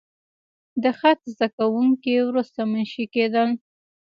د 0.83 0.85
خط 0.99 1.19
زده 1.33 1.47
کوونکي 1.57 2.13
وروسته 2.27 2.59
منشي 2.71 3.05
کېدل. 3.15 3.49